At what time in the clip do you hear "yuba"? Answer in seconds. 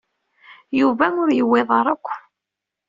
0.79-1.05